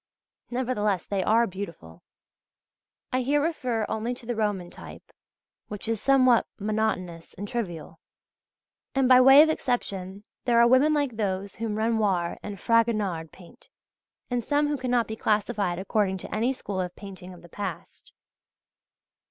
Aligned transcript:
Nevertheless 0.49 1.05
they 1.05 1.21
are 1.23 1.45
beautiful 1.45 2.01
(I 3.13 3.21
here 3.21 3.39
refer 3.39 3.85
only 3.87 4.15
to 4.15 4.25
the 4.25 4.35
Roman 4.35 4.71
type, 4.71 5.11
which 5.67 5.87
is 5.87 6.01
somewhat 6.01 6.47
monotonous 6.57 7.35
and 7.35 7.47
trivial) 7.47 7.99
and 8.95 9.07
by 9.07 9.21
way 9.21 9.43
of 9.43 9.49
exception 9.49 10.23
there 10.45 10.59
are 10.59 10.67
women 10.67 10.95
like 10.95 11.17
those 11.17 11.53
whom 11.57 11.75
Renoir 11.75 12.39
and 12.41 12.59
Fragonard 12.59 13.31
paint, 13.31 13.69
and 14.31 14.43
some 14.43 14.69
who 14.69 14.77
cannot 14.77 15.05
be 15.07 15.15
classified 15.15 15.77
according 15.77 16.17
to 16.17 16.35
any 16.35 16.51
school 16.51 16.81
of 16.81 16.95
painting 16.95 17.31
of 17.31 17.43
the 17.43 17.47
past. 17.49 18.11